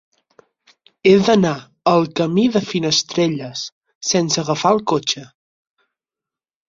He 1.09 1.13
d'anar 1.27 1.51
al 1.91 2.09
camí 2.21 2.45
de 2.55 2.63
Finestrelles 2.69 3.67
sense 4.13 4.43
agafar 4.45 4.73
el 4.77 4.83
cotxe. 4.93 5.27